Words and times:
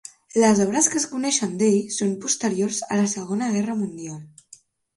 Les 0.43 0.61
obres 0.63 0.87
que 0.93 0.97
es 1.01 1.05
coneixen 1.11 1.53
d'ell, 1.59 1.77
són 1.99 2.15
posteriors 2.25 2.81
a 2.89 2.99
la 3.03 3.07
Segona 3.15 3.53
Guerra 3.59 3.79
Mundial. 3.87 4.21